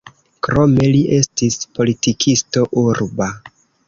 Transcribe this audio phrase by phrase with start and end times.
[0.45, 3.29] Krome li estis politikisto urba.